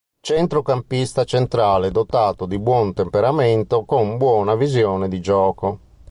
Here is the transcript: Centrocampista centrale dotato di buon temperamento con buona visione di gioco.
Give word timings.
Centrocampista 0.19 1.23
centrale 1.25 1.91
dotato 1.91 2.47
di 2.47 2.57
buon 2.57 2.91
temperamento 2.91 3.85
con 3.85 4.17
buona 4.17 4.55
visione 4.55 5.07
di 5.07 5.19
gioco. 5.21 5.79